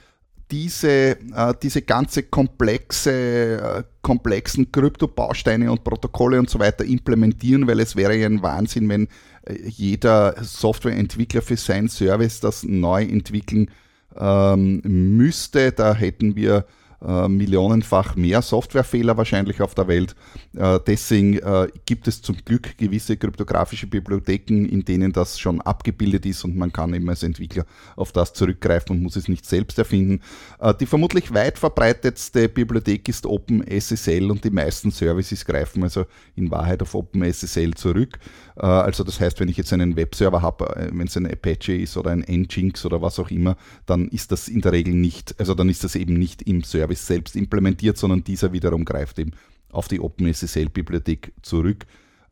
[0.54, 7.80] diese, äh, diese ganze komplexe, äh, komplexen Kryptobausteine und Protokolle und so weiter implementieren, weil
[7.80, 9.08] es wäre ja ein Wahnsinn, wenn
[9.46, 13.72] äh, jeder Softwareentwickler für sein Service das neu entwickeln
[14.16, 15.72] ähm, müsste.
[15.72, 16.68] Da hätten wir
[17.06, 20.16] äh, millionenfach mehr Softwarefehler wahrscheinlich auf der Welt.
[20.56, 26.26] Äh, deswegen äh, gibt es zum Glück gewisse kryptografische Bibliotheken, in denen das schon abgebildet
[26.26, 29.78] ist und man kann eben als Entwickler auf das zurückgreifen und muss es nicht selbst
[29.78, 30.22] erfinden.
[30.60, 36.52] Äh, die vermutlich weit verbreitetste Bibliothek ist OpenSSL und die meisten Services greifen also in
[36.52, 38.20] Wahrheit auf OpenSSL zurück.
[38.56, 41.74] Äh, also das heißt, wenn ich jetzt einen Webserver habe, äh, wenn es ein Apache
[41.74, 45.36] ist oder ein Nginx oder was auch immer, dann ist das in der Regel nicht,
[45.40, 49.32] also dann ist das eben nicht im Service selbst implementiert, sondern dieser wiederum greift eben
[49.72, 51.86] auf die OpenSSL-Bibliothek zurück.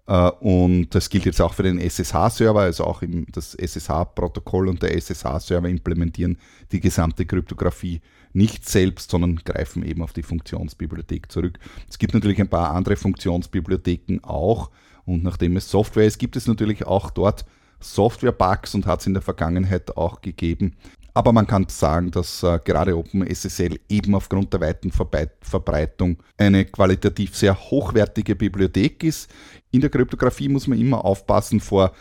[0.07, 4.95] Äh, und das gilt jetzt auch für den SSH-Server, also auch das SSH-Protokoll und der
[4.95, 6.37] SSH-Server implementieren
[6.71, 8.01] die gesamte Kryptographie
[8.33, 11.59] nicht selbst, sondern greifen eben auf die Funktionsbibliothek zurück.
[11.89, 14.71] Es gibt natürlich ein paar andere Funktionsbibliotheken auch,
[15.05, 17.45] und nachdem es Software ist, gibt es natürlich auch dort
[17.79, 20.75] Software-Bugs und hat es in der Vergangenheit auch gegeben.
[21.13, 27.35] Aber man kann sagen, dass äh, gerade OpenSSL eben aufgrund der weiten Verbreitung eine qualitativ
[27.35, 29.29] sehr hochwertige Bibliothek ist.
[29.71, 31.91] In der Kryptographie muss man immer aufpassen vor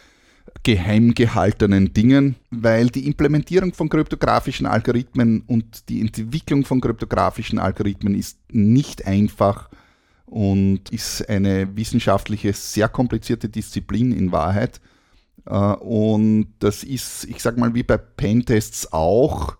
[0.62, 8.14] geheim gehaltenen Dingen, weil die Implementierung von kryptografischen Algorithmen und die Entwicklung von kryptografischen Algorithmen
[8.14, 9.68] ist nicht einfach
[10.26, 14.80] und ist eine wissenschaftliche, sehr komplizierte Disziplin in Wahrheit.
[15.46, 19.56] Äh, und das ist, ich sag mal, wie bei Pentests auch.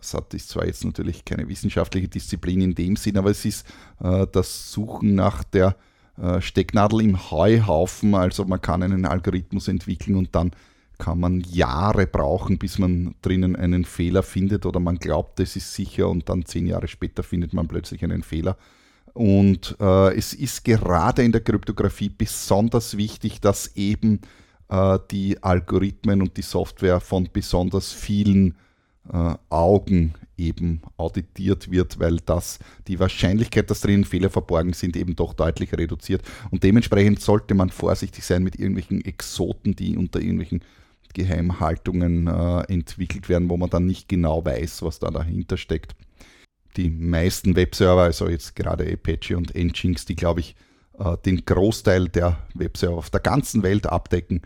[0.00, 3.66] Es ist zwar jetzt natürlich keine wissenschaftliche Disziplin in dem Sinn, aber es ist
[4.00, 5.76] äh, das Suchen nach der
[6.16, 8.14] äh, Stecknadel im Heuhaufen.
[8.14, 10.52] Also man kann einen Algorithmus entwickeln und dann
[10.98, 15.74] kann man Jahre brauchen, bis man drinnen einen Fehler findet oder man glaubt, es ist
[15.74, 18.56] sicher und dann zehn Jahre später findet man plötzlich einen Fehler.
[19.12, 24.20] Und äh, es ist gerade in der Kryptographie besonders wichtig, dass eben
[24.72, 28.56] äh, die Algorithmen und die Software von besonders vielen
[29.12, 32.58] äh, Augen eben auditiert wird, weil das
[32.88, 36.22] die Wahrscheinlichkeit, dass drinnen Fehler verborgen sind, eben doch deutlich reduziert.
[36.50, 40.64] Und dementsprechend sollte man vorsichtig sein mit irgendwelchen Exoten, die unter irgendwelchen
[41.14, 45.94] Geheimhaltungen äh, entwickelt werden, wo man dann nicht genau weiß, was da dahinter steckt
[46.76, 50.56] die meisten Webserver, also jetzt gerade Apache und Nginx, die glaube ich
[50.98, 54.42] äh, den Großteil der Webserver auf der ganzen Welt abdecken,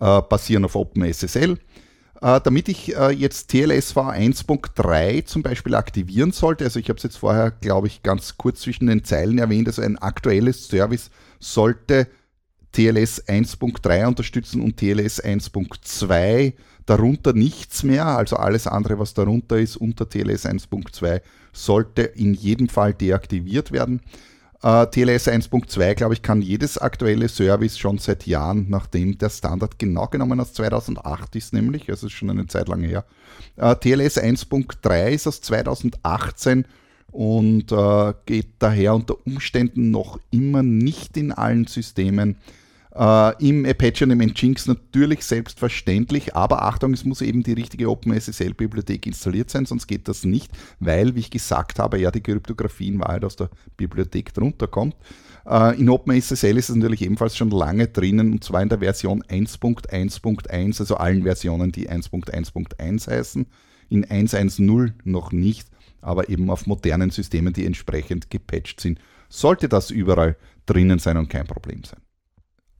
[0.00, 1.58] äh, basieren auf OpenSSL.
[2.20, 7.18] Äh, damit ich jetzt TLSV 1.3 zum Beispiel aktivieren sollte, also ich habe es jetzt
[7.18, 12.08] vorher, glaube ich, ganz kurz zwischen den Zeilen erwähnt, also ein aktuelles Service sollte
[12.72, 16.54] TLS 1.3 unterstützen und TLS 1.2
[16.88, 21.20] darunter nichts mehr, also alles andere, was darunter ist, unter TLS 1.2,
[21.52, 24.00] sollte in jedem Fall deaktiviert werden.
[24.62, 29.78] Äh, TLS 1.2, glaube ich, kann jedes aktuelle Service schon seit Jahren, nachdem der Standard
[29.78, 33.04] genau genommen aus 2008 ist, nämlich, also ist schon eine Zeit lang her.
[33.56, 36.64] Äh, TLS 1.3 ist aus 2018
[37.12, 42.36] und äh, geht daher unter Umständen noch immer nicht in allen Systemen.
[42.98, 47.88] Äh, Im Apache und im Nginx natürlich selbstverständlich, aber Achtung, es muss eben die richtige
[47.88, 52.88] OpenSSL-Bibliothek installiert sein, sonst geht das nicht, weil, wie ich gesagt habe, ja die Kryptographie
[52.88, 54.96] in Wahrheit aus der Bibliothek drunter kommt.
[55.46, 59.22] Äh, in OpenSSL ist es natürlich ebenfalls schon lange drinnen, und zwar in der Version
[59.22, 63.46] 1.1.1, also allen Versionen, die 1.1.1 heißen.
[63.90, 65.68] In 1.1.0 noch nicht,
[66.00, 71.30] aber eben auf modernen Systemen, die entsprechend gepatcht sind, sollte das überall drinnen sein und
[71.30, 72.00] kein Problem sein.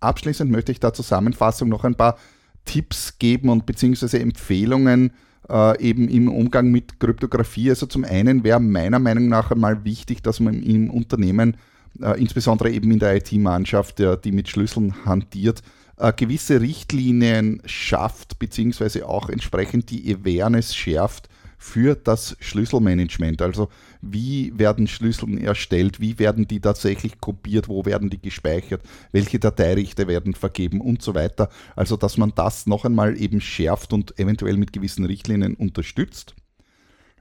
[0.00, 2.16] Abschließend möchte ich da Zusammenfassung noch ein paar
[2.64, 5.12] Tipps geben und beziehungsweise Empfehlungen
[5.48, 7.70] äh, eben im Umgang mit Kryptographie.
[7.70, 11.56] Also zum einen wäre meiner Meinung nach einmal wichtig, dass man im Unternehmen,
[12.00, 15.62] äh, insbesondere eben in der IT-Mannschaft, der, die mit Schlüsseln hantiert,
[15.96, 23.42] äh, gewisse Richtlinien schafft, beziehungsweise auch entsprechend die Awareness schärft für das Schlüsselmanagement.
[23.42, 23.68] Also
[24.00, 28.82] wie werden Schlüssel erstellt, wie werden die tatsächlich kopiert, wo werden die gespeichert,
[29.12, 30.80] welche Dateirechte werden vergeben?
[30.80, 31.48] Und so weiter.
[31.76, 36.34] Also dass man das noch einmal eben schärft und eventuell mit gewissen Richtlinien unterstützt.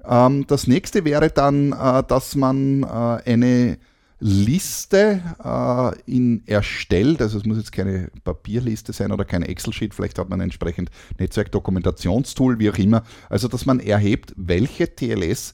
[0.05, 3.77] Ähm, das nächste wäre dann, äh, dass man äh, eine
[4.19, 10.17] Liste äh, in erstellt, also es muss jetzt keine Papierliste sein oder kein Excel-Sheet, vielleicht
[10.17, 15.53] hat man entsprechend Netzwerkdokumentationstool, wie auch immer, also dass man erhebt, welche TLS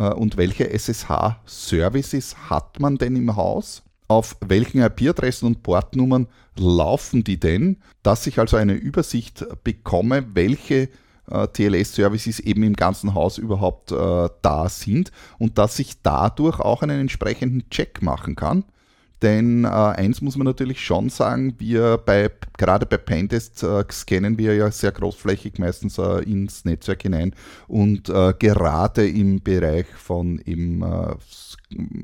[0.00, 7.38] und welche SSH-Services hat man denn im Haus, auf welchen IP-Adressen und Portnummern laufen die
[7.38, 10.88] denn, dass ich also eine Übersicht bekomme, welche
[11.30, 16.82] äh, TLS-Services eben im ganzen Haus überhaupt äh, da sind und dass ich dadurch auch
[16.82, 18.64] einen entsprechenden Check machen kann.
[19.22, 24.38] Denn äh, eins muss man natürlich schon sagen, wir bei, gerade bei Pentests äh, scannen
[24.38, 27.34] wir ja sehr großflächig meistens äh, ins Netzwerk hinein
[27.68, 31.14] und äh, gerade im Bereich von eben äh,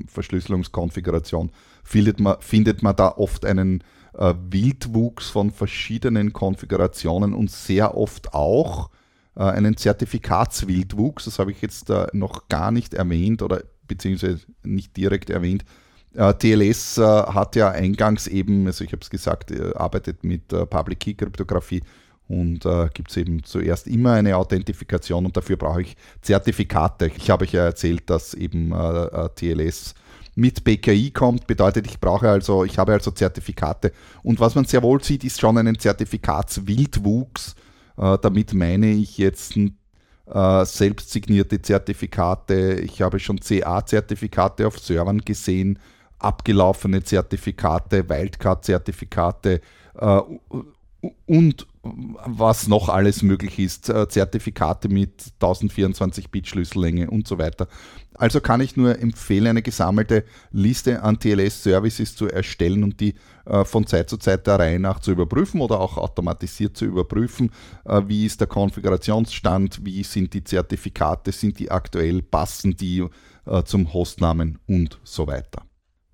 [0.07, 1.51] Verschlüsselungskonfiguration
[1.83, 3.83] findet man, findet man da oft einen
[4.17, 8.89] äh, Wildwuchs von verschiedenen Konfigurationen und sehr oft auch
[9.33, 15.63] einen Zertifikatswildwuchs, das habe ich jetzt noch gar nicht erwähnt oder beziehungsweise nicht direkt erwähnt.
[16.13, 21.13] Äh, TLS hat ja eingangs eben, also ich habe es gesagt, arbeitet mit Public Key
[21.13, 21.81] Kryptographie
[22.27, 27.11] und äh, gibt es eben zuerst immer eine Authentifikation und dafür brauche ich Zertifikate.
[27.17, 29.95] Ich habe euch ja erzählt, dass eben äh, TLS
[30.35, 33.91] mit PKI kommt, bedeutet, ich brauche also, ich habe also Zertifikate.
[34.23, 37.55] Und was man sehr wohl sieht, ist schon einen Zertifikatswildwuchs
[37.97, 42.79] äh, damit meine ich jetzt äh, selbst signierte Zertifikate.
[42.81, 45.79] Ich habe schon CA-Zertifikate auf Servern gesehen,
[46.23, 49.61] abgelaufene Zertifikate, Wildcard-Zertifikate
[49.97, 50.21] äh,
[51.25, 57.67] und was noch alles möglich ist, äh, Zertifikate mit 1024-Bit-Schlüssellänge und so weiter.
[58.13, 63.15] Also kann ich nur empfehlen, eine gesammelte Liste an TLS-Services zu erstellen und die
[63.45, 67.49] äh, von Zeit zu Zeit der Reihe nach zu überprüfen oder auch automatisiert zu überprüfen.
[67.85, 73.05] Äh, wie ist der Konfigurationsstand, wie sind die Zertifikate, sind die aktuell, passen die
[73.65, 75.63] zum Hostnamen und so weiter.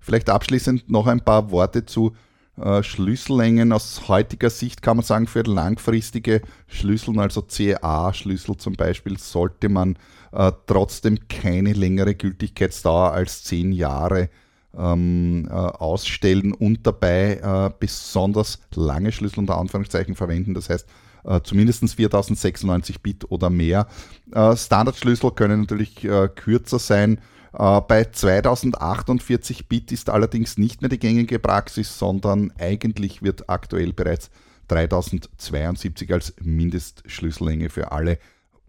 [0.08, 2.16] Vielleicht abschließend noch ein paar Worte zu
[2.56, 9.18] äh, Schlüssellängen aus heutiger Sicht kann man sagen, für langfristige Schlüssel, also CA-Schlüssel zum Beispiel,
[9.18, 9.98] sollte man
[10.32, 14.30] äh, trotzdem keine längere Gültigkeitsdauer als 10 Jahre
[14.74, 20.54] ähm, äh, ausstellen und dabei äh, besonders lange Schlüssel unter Anführungszeichen verwenden.
[20.54, 20.88] Das heißt,
[21.24, 23.86] äh, zumindest 4096 Bit oder mehr.
[24.32, 25.96] Äh, Standardschlüssel können natürlich
[26.34, 27.20] kürzer sein
[27.58, 34.30] bei 2048 Bit ist allerdings nicht mehr die gängige Praxis, sondern eigentlich wird aktuell bereits
[34.68, 38.18] 3072 als Mindestschlüssellänge für alle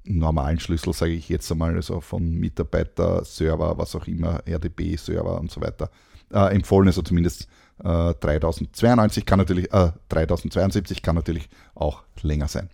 [0.05, 5.51] normalen Schlüssel, sage ich jetzt einmal, also von Mitarbeiter, Server, was auch immer, RDB-Server und
[5.51, 5.91] so weiter,
[6.33, 6.87] äh, empfohlen.
[6.87, 7.47] Also zumindest
[7.79, 12.69] äh, 3092 kann natürlich, äh, 3072 kann natürlich auch länger sein.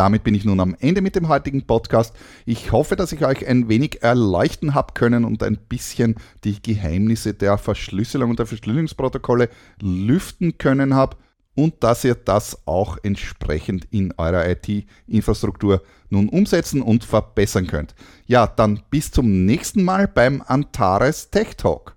[0.00, 2.16] Damit bin ich nun am Ende mit dem heutigen Podcast.
[2.46, 7.34] Ich hoffe, dass ich euch ein wenig erleuchten habe können und ein bisschen die Geheimnisse
[7.34, 11.18] der Verschlüsselung und der Verschlüsselungsprotokolle lüften können habe
[11.54, 17.94] und dass ihr das auch entsprechend in eurer IT-Infrastruktur nun umsetzen und verbessern könnt.
[18.24, 21.94] Ja, dann bis zum nächsten Mal beim Antares Tech Talk.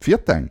[0.00, 0.50] Vierteil.